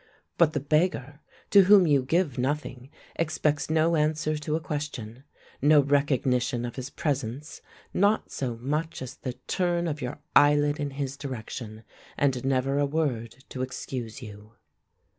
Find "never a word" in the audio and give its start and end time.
12.43-13.45